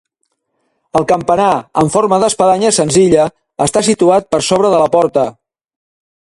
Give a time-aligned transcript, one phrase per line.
[0.99, 1.49] El campanar,
[1.81, 3.29] en forma d'espadanya senzilla,
[3.69, 5.31] està situat per sobre de la porta.